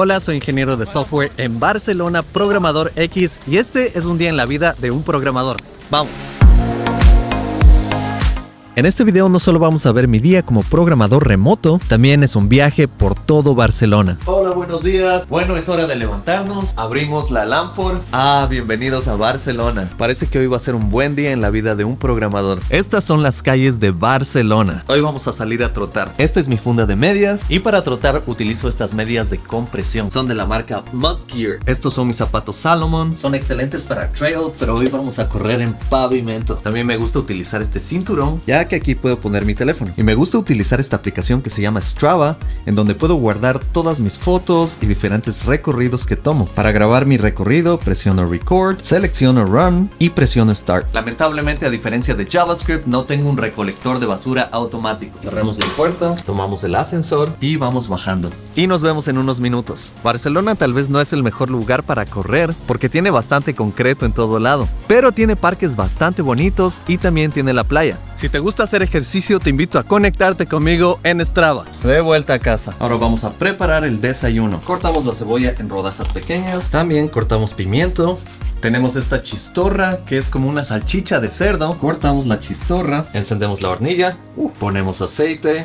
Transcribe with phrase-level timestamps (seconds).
[0.00, 4.36] Hola, soy ingeniero de software en Barcelona, programador X, y este es un día en
[4.36, 5.56] la vida de un programador.
[5.90, 6.12] Vamos.
[8.76, 12.36] En este video no solo vamos a ver mi día como programador remoto, también es
[12.36, 14.18] un viaje por todo Barcelona.
[14.68, 15.26] Buenos días.
[15.26, 16.74] Bueno, es hora de levantarnos.
[16.76, 18.02] Abrimos la Lamford.
[18.12, 19.88] Ah, bienvenidos a Barcelona.
[19.96, 22.60] Parece que hoy va a ser un buen día en la vida de un programador.
[22.68, 24.84] Estas son las calles de Barcelona.
[24.88, 26.12] Hoy vamos a salir a trotar.
[26.18, 30.10] Esta es mi funda de medias y para trotar utilizo estas medias de compresión.
[30.10, 31.60] Son de la marca Mudgear.
[31.64, 33.16] Estos son mis zapatos Salomon.
[33.16, 36.56] Son excelentes para trail, pero hoy vamos a correr en pavimento.
[36.56, 39.94] También me gusta utilizar este cinturón, ya que aquí puedo poner mi teléfono.
[39.96, 43.98] Y me gusta utilizar esta aplicación que se llama Strava, en donde puedo guardar todas
[44.00, 46.46] mis fotos y diferentes recorridos que tomo.
[46.46, 50.92] Para grabar mi recorrido, presiono Record, selecciono Run y presiono Start.
[50.92, 55.18] Lamentablemente, a diferencia de JavaScript, no tengo un recolector de basura automático.
[55.20, 58.30] Cerramos la puerta, tomamos el ascensor y vamos bajando.
[58.56, 59.92] Y nos vemos en unos minutos.
[60.02, 64.12] Barcelona tal vez no es el mejor lugar para correr porque tiene bastante concreto en
[64.12, 67.98] todo lado, pero tiene parques bastante bonitos y también tiene la playa.
[68.14, 71.64] Si te gusta hacer ejercicio, te invito a conectarte conmigo en Strava.
[71.82, 72.74] De vuelta a casa.
[72.78, 74.47] Ahora vamos a preparar el desayuno.
[74.64, 76.70] Cortamos la cebolla en rodajas pequeñas.
[76.70, 78.18] También cortamos pimiento.
[78.60, 81.78] Tenemos esta chistorra que es como una salchicha de cerdo.
[81.78, 84.16] Cortamos la chistorra, encendemos la hornilla,
[84.58, 85.64] ponemos aceite,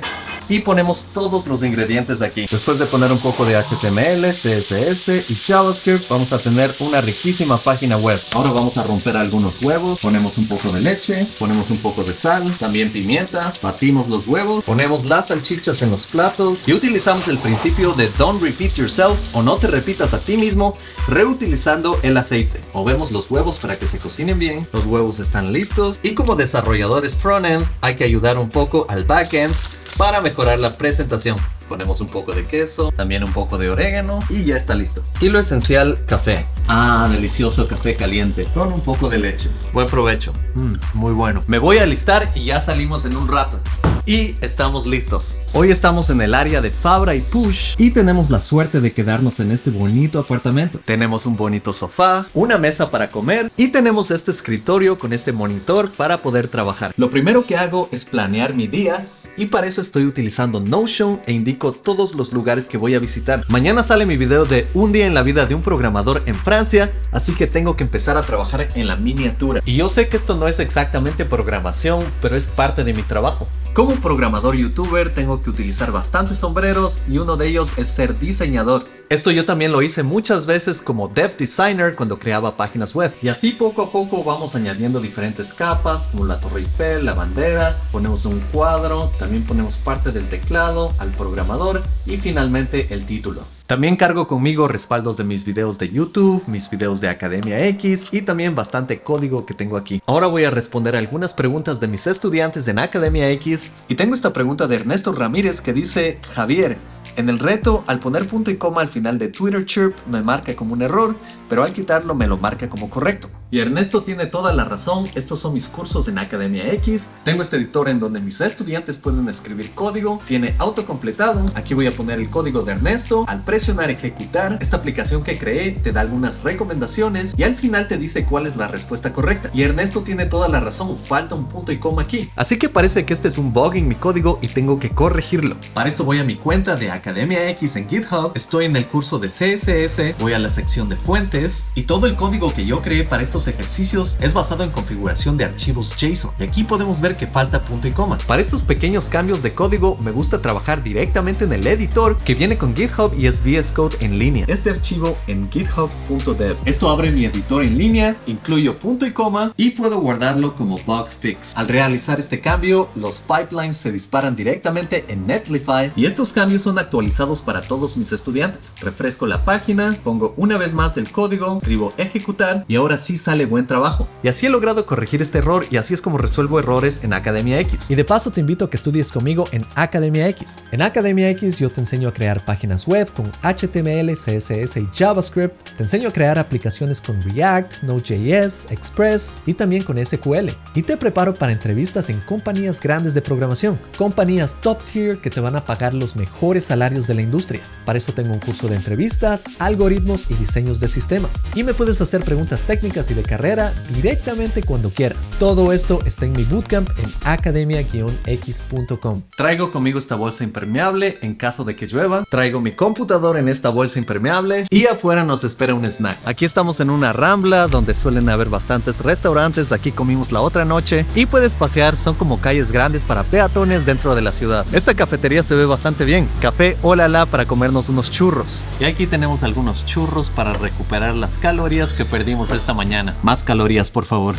[0.49, 2.45] y ponemos todos los ingredientes aquí.
[2.49, 7.58] Después de poner un poco de HTML, CSS y JavaScript, vamos a tener una riquísima
[7.58, 8.19] página web.
[8.33, 12.13] Ahora vamos a romper algunos huevos, ponemos un poco de leche, ponemos un poco de
[12.13, 17.38] sal, también pimienta, batimos los huevos, ponemos las salchichas en los platos y utilizamos el
[17.38, 20.75] principio de don't repeat yourself o no te repitas a ti mismo,
[21.07, 22.61] reutilizando el aceite.
[22.73, 27.16] Movemos los huevos para que se cocinen bien, los huevos están listos y como desarrolladores
[27.16, 29.53] frontend hay que ayudar un poco al backend
[29.97, 31.38] para mejorar la presentación.
[31.69, 35.02] Ponemos un poco de queso, también un poco de orégano y ya está listo.
[35.22, 36.45] Y lo esencial, café.
[36.67, 39.50] Ah, delicioso café caliente con un poco de leche.
[39.73, 40.33] Buen provecho.
[40.55, 41.41] Mm, muy bueno.
[41.47, 43.59] Me voy a alistar y ya salimos en un rato.
[44.06, 45.38] Y estamos listos.
[45.53, 49.40] Hoy estamos en el área de Fabra y Push y tenemos la suerte de quedarnos
[49.40, 50.79] en este bonito apartamento.
[50.84, 55.90] Tenemos un bonito sofá, una mesa para comer y tenemos este escritorio con este monitor
[55.90, 56.91] para poder trabajar.
[56.97, 59.07] Lo primero que hago es planear mi día
[59.38, 63.44] y para eso estoy utilizando Notion e indico todos los lugares que voy a visitar.
[63.49, 66.91] Mañana sale mi video de un día en la vida de un programador en Francia,
[67.11, 69.61] así que tengo que empezar a trabajar en la miniatura.
[69.66, 73.47] Y yo sé que esto no es exactamente programación, pero es parte de mi trabajo.
[73.73, 78.85] Como programador youtuber tengo que utilizar bastantes sombreros y uno de ellos es ser diseñador.
[79.13, 83.13] Esto yo también lo hice muchas veces como dev designer cuando creaba páginas web.
[83.22, 87.79] Y así poco a poco vamos añadiendo diferentes capas como la torre Eiffel, la bandera,
[87.91, 93.44] ponemos un cuadro, también ponemos parte del teclado al programador y finalmente el título.
[93.68, 98.23] También cargo conmigo respaldos de mis videos de YouTube, mis videos de Academia X y
[98.23, 100.02] también bastante código que tengo aquí.
[100.07, 104.34] Ahora voy a responder algunas preguntas de mis estudiantes en Academia X y tengo esta
[104.34, 106.78] pregunta de Ernesto Ramírez que dice, Javier,
[107.16, 110.56] en el reto, al poner punto y coma al final de Twitter Chirp me marca
[110.56, 111.16] como un error,
[111.50, 113.30] pero al quitarlo me lo marca como correcto.
[113.53, 117.08] Y Ernesto tiene toda la razón, estos son mis cursos en Academia X.
[117.24, 121.46] Tengo este editor en donde mis estudiantes pueden escribir código, tiene autocompletado.
[121.53, 123.25] Aquí voy a poner el código de Ernesto.
[123.28, 128.00] Al presionar ejecutar, esta aplicación que creé te da algunas recomendaciones y al final te
[128.00, 129.52] dice cuál es la respuesta correcta.
[129.53, 132.31] Y Ernesto tiene toda la razón, falta un punto y coma aquí.
[132.35, 135.58] Así que parece que este es un bug en mi código y tengo que corregirlo.
[135.75, 139.20] Para esto voy a mi cuenta de Academia X en GitHub, estoy en el curso
[139.20, 143.03] de CSS, voy a la sección de fuentes y todo el código que yo creé
[143.03, 146.31] para estos ejercicios es basado en configuración de archivos JSON.
[146.39, 148.17] Y aquí podemos ver que falta punto y coma.
[148.27, 152.57] Para estos pequeños cambios de código me gusta trabajar directamente en el editor que viene
[152.57, 154.45] con GitHub y es VS Code en línea.
[154.47, 156.55] Este archivo en github.dev.
[156.65, 161.09] Esto abre mi editor en línea, incluyo punto y coma y puedo guardarlo como bug
[161.09, 161.53] fix.
[161.55, 166.79] Al realizar este cambio, los pipelines se disparan directamente en Netlify y estos cambios son
[166.79, 168.73] actualizados para todos mis estudiantes.
[168.81, 173.33] Refresco la página, pongo una vez más el código, escribo ejecutar y ahora sí sale
[173.46, 174.08] buen trabajo.
[174.22, 177.59] Y así he logrado corregir este error y así es como resuelvo errores en Academia
[177.59, 177.90] X.
[177.90, 180.59] Y de paso te invito a que estudies conmigo en Academia X.
[180.72, 185.76] En Academia X yo te enseño a crear páginas web con HTML, CSS y JavaScript.
[185.76, 190.50] Te enseño a crear aplicaciones con React, Node.js, Express y también con SQL.
[190.76, 195.41] Y te preparo para entrevistas en compañías grandes de programación, compañías top tier que te
[195.41, 197.62] van a pagar los mejores salarios de la industria.
[197.85, 201.41] Para eso tengo un curso de entrevistas, algoritmos y diseños de sistemas.
[201.56, 205.29] Y me puedes hacer preguntas técnicas y de carrera directamente cuando quieras.
[205.39, 209.21] Todo esto está en mi bootcamp en academia-x.com.
[209.35, 212.23] Traigo conmigo esta bolsa impermeable en caso de que llueva.
[212.29, 216.19] Traigo mi computador en esta bolsa impermeable y afuera nos espera un snack.
[216.25, 219.71] Aquí estamos en una rambla donde suelen haber bastantes restaurantes.
[219.71, 221.97] Aquí comimos la otra noche y puedes pasear.
[221.97, 224.65] Son como calles grandes para peatones dentro de la ciudad.
[224.71, 226.27] Esta cafetería se ve bastante bien.
[226.41, 228.63] Café Olala para comernos unos churros.
[228.79, 233.03] Y aquí tenemos algunos churros para recuperar las calorías que perdimos esta mañana.
[233.23, 234.35] Más calorías, por favor.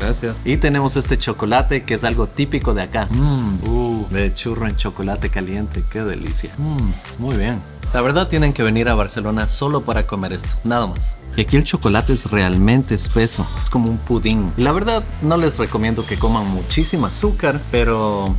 [0.00, 0.36] Gracias.
[0.44, 3.08] Y tenemos este chocolate que es algo típico de acá.
[3.10, 5.84] Mmm, uh, de churro en chocolate caliente.
[5.90, 6.52] Qué delicia.
[6.58, 7.60] Mmm, muy bien.
[7.92, 11.16] La verdad tienen que venir a Barcelona solo para comer esto, nada más.
[11.36, 14.52] Y aquí el chocolate es realmente espeso, es como un pudín.
[14.56, 18.34] Y la verdad no les recomiendo que coman muchísimo azúcar, pero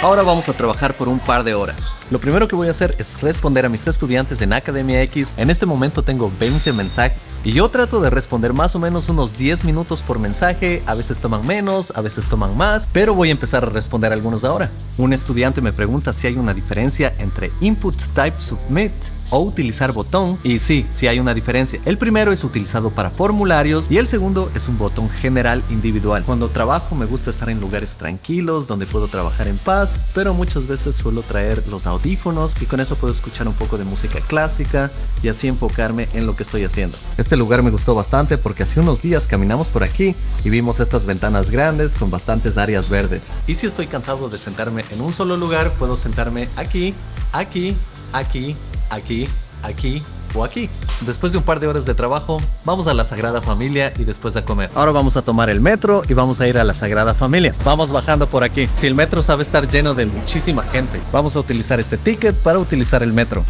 [0.00, 1.92] Ahora vamos a trabajar por un par de horas.
[2.12, 5.34] Lo primero que voy a hacer es responder a mis estudiantes en Academia X.
[5.36, 9.36] En este momento tengo 20 mensajes y yo trato de responder más o menos unos
[9.36, 10.84] 10 minutos por mensaje.
[10.86, 14.44] A veces toman menos, a veces toman más, pero voy a empezar a responder algunos
[14.44, 14.70] ahora.
[14.98, 18.92] Un estudiante me pregunta si hay una diferencia entre input type submit
[19.30, 20.38] o utilizar botón.
[20.42, 21.80] Y sí, sí hay una diferencia.
[21.84, 26.24] El primero es utilizado para formularios y el segundo es un botón general individual.
[26.24, 30.66] Cuando trabajo me gusta estar en lugares tranquilos donde puedo trabajar en paz, pero muchas
[30.66, 34.90] veces suelo traer los audífonos y con eso puedo escuchar un poco de música clásica
[35.22, 36.96] y así enfocarme en lo que estoy haciendo.
[37.16, 40.14] Este lugar me gustó bastante porque hace unos días caminamos por aquí
[40.44, 43.22] y vimos estas ventanas grandes con bastantes áreas verdes.
[43.46, 46.94] Y si estoy cansado de sentarme en un solo lugar, puedo sentarme aquí,
[47.32, 47.76] aquí,
[48.12, 48.56] aquí
[48.90, 49.26] aquí,
[49.62, 50.02] aquí
[50.34, 50.68] o aquí.
[51.00, 54.36] Después de un par de horas de trabajo, vamos a la Sagrada Familia y después
[54.36, 54.70] a comer.
[54.74, 57.54] Ahora vamos a tomar el metro y vamos a ir a la Sagrada Familia.
[57.64, 58.68] Vamos bajando por aquí.
[58.74, 62.58] Si el metro sabe estar lleno de muchísima gente, vamos a utilizar este ticket para
[62.58, 63.44] utilizar el metro.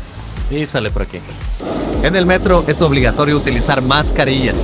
[0.50, 1.20] Y sale por aquí.
[2.02, 4.56] En el metro es obligatorio utilizar mascarillas.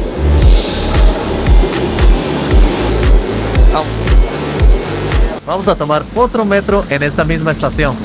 [5.47, 7.97] Vamos a tomar otro metro en esta misma estación.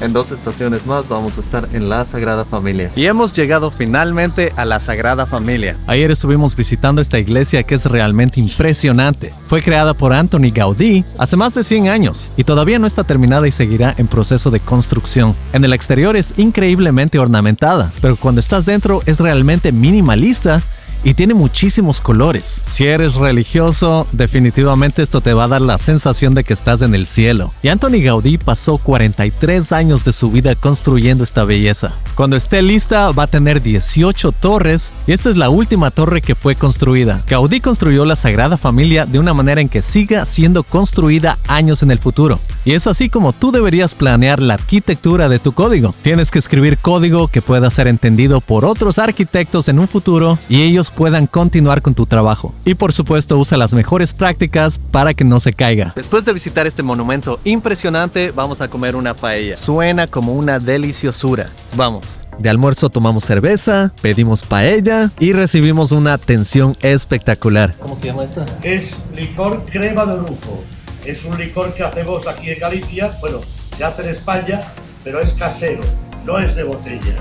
[0.00, 2.92] En dos estaciones más vamos a estar en la Sagrada Familia.
[2.94, 5.78] Y hemos llegado finalmente a la Sagrada Familia.
[5.86, 9.32] Ayer estuvimos visitando esta iglesia que es realmente impresionante.
[9.46, 13.48] Fue creada por Anthony Gaudí hace más de 100 años y todavía no está terminada
[13.48, 15.34] y seguirá en proceso de construcción.
[15.52, 20.60] En el exterior es increíblemente ornamentada, pero cuando estás dentro es realmente minimalista
[21.06, 22.44] y tiene muchísimos colores.
[22.44, 26.96] Si eres religioso, definitivamente esto te va a dar la sensación de que estás en
[26.96, 27.52] el cielo.
[27.62, 31.92] Y Anthony Gaudí pasó 43 años de su vida construyendo esta belleza.
[32.16, 36.34] Cuando esté lista va a tener 18 torres y esta es la última torre que
[36.34, 37.22] fue construida.
[37.28, 41.92] Gaudí construyó la Sagrada Familia de una manera en que siga siendo construida años en
[41.92, 42.40] el futuro.
[42.64, 45.94] Y es así como tú deberías planear la arquitectura de tu código.
[46.02, 50.62] Tienes que escribir código que pueda ser entendido por otros arquitectos en un futuro y
[50.62, 52.54] ellos puedan continuar con tu trabajo.
[52.64, 55.92] Y por supuesto usa las mejores prácticas para que no se caiga.
[55.94, 59.54] Después de visitar este monumento impresionante, vamos a comer una paella.
[59.54, 61.50] Suena como una deliciosura.
[61.76, 62.18] Vamos.
[62.38, 67.74] De almuerzo tomamos cerveza, pedimos paella y recibimos una atención espectacular.
[67.78, 68.44] ¿Cómo se llama esta?
[68.62, 70.64] Es licor crema de orujo.
[71.04, 73.12] Es un licor que hacemos aquí en Galicia.
[73.20, 73.40] Bueno,
[73.76, 74.60] se hace en España,
[75.04, 75.82] pero es casero,
[76.24, 77.16] no es de botella.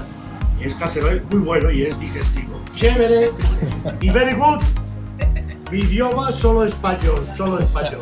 [0.59, 2.61] Y es casero, es muy bueno y es digestivo.
[2.75, 3.31] Chévere
[4.01, 4.61] y very good.
[5.71, 8.01] Mi idioma solo español, solo español.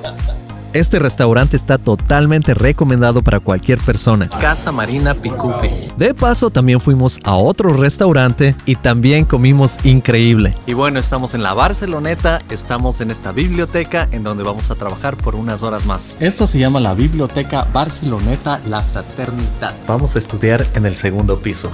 [0.73, 4.27] Este restaurante está totalmente recomendado para cualquier persona.
[4.27, 5.87] Casa Marina Picufe.
[5.97, 10.55] De paso, también fuimos a otro restaurante y también comimos increíble.
[10.65, 15.15] Y bueno, estamos en la Barceloneta, estamos en esta biblioteca en donde vamos a trabajar
[15.15, 16.15] por unas horas más.
[16.19, 19.75] Esto se llama la Biblioteca Barceloneta La Fraternidad.
[19.87, 21.69] Vamos a estudiar en el segundo piso.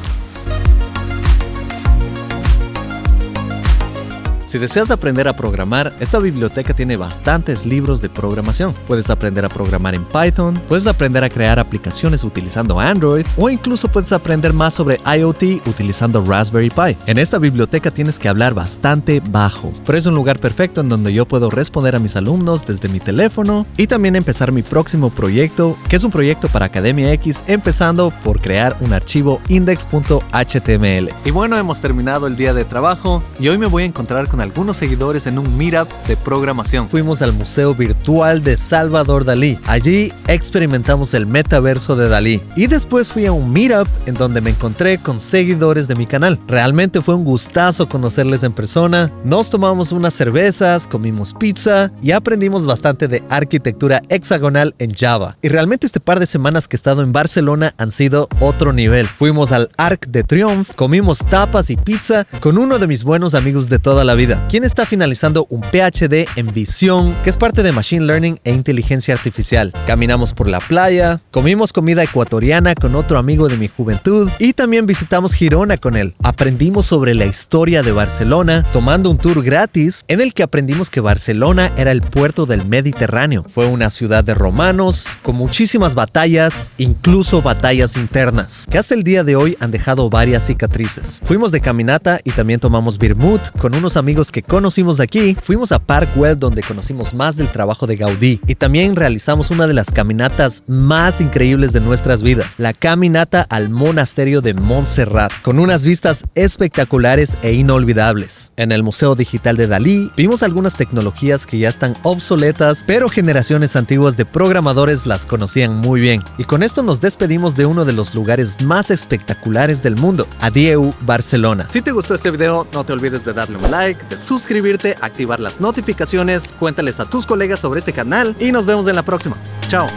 [4.50, 8.74] Si deseas aprender a programar, esta biblioteca tiene bastantes libros de programación.
[8.88, 13.88] Puedes aprender a programar en Python, puedes aprender a crear aplicaciones utilizando Android o incluso
[13.90, 16.98] puedes aprender más sobre IoT utilizando Raspberry Pi.
[17.06, 21.14] En esta biblioteca tienes que hablar bastante bajo, pero es un lugar perfecto en donde
[21.14, 25.78] yo puedo responder a mis alumnos desde mi teléfono y también empezar mi próximo proyecto,
[25.90, 31.10] que es un proyecto para Academia X, empezando por crear un archivo index.html.
[31.24, 34.39] Y bueno, hemos terminado el día de trabajo y hoy me voy a encontrar con
[34.40, 36.88] con algunos seguidores en un meetup de programación.
[36.88, 39.60] Fuimos al Museo Virtual de Salvador Dalí.
[39.66, 42.42] Allí experimentamos el metaverso de Dalí.
[42.56, 46.40] Y después fui a un meetup en donde me encontré con seguidores de mi canal.
[46.48, 49.12] Realmente fue un gustazo conocerles en persona.
[49.26, 55.36] Nos tomamos unas cervezas, comimos pizza y aprendimos bastante de arquitectura hexagonal en Java.
[55.42, 59.06] Y realmente este par de semanas que he estado en Barcelona han sido otro nivel.
[59.06, 63.68] Fuimos al Arc de Triumph, comimos tapas y pizza con uno de mis buenos amigos
[63.68, 67.72] de toda la vida, quien está finalizando un PhD en visión, que es parte de
[67.72, 69.74] Machine Learning e Inteligencia Artificial.
[69.88, 74.86] Caminamos por la playa, comimos comida ecuatoriana con otro amigo de mi juventud y también
[74.86, 76.16] visitamos Girona con él.
[76.22, 81.00] Aprendimos sobre la historia de Barcelona, tomando un tour gratis en el que aprendimos que
[81.00, 83.46] Barcelona era el puerto del Mediterráneo.
[83.54, 89.24] Fue una ciudad de romanos, con muchísimas batallas, incluso batallas internas, que hasta el día
[89.24, 91.20] de hoy han dejado varias cicatrices.
[91.24, 95.38] Fuimos de caminata y también tomamos Birmut con unos amigos que conocimos aquí.
[95.42, 99.74] Fuimos a Parkwell donde conocimos más del trabajo de Gaudí y también realizamos una de
[99.74, 105.86] las caminatas más increíbles de nuestras vidas, la caminata al monasterio de Montserrat, con unas
[105.86, 108.52] vistas espectaculares e inolvidables.
[108.58, 113.78] En el Museo Digital de Dalí vimos algunas tecnologías que ya están obsoletas, pero generaciones
[113.78, 116.22] antiguas de programadores las conocían muy bien.
[116.38, 120.94] Y con esto nos despedimos de uno de los lugares más espectaculares del mundo, Adieu
[121.02, 121.68] Barcelona.
[121.70, 125.60] Si te gustó este video, no te olvides de darle un like, suscribirte, activar las
[125.60, 129.38] notificaciones, cuéntales a tus colegas sobre este canal y nos vemos en la próxima.
[129.68, 129.88] Chao.